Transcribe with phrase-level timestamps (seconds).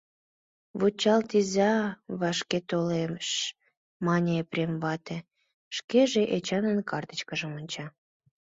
[0.79, 1.73] -Вучалтиыза,
[2.19, 3.29] вашке толеш,-
[4.05, 5.17] мане Епрем вате,
[5.77, 7.85] шкеже Эчанын картычкыжым онча.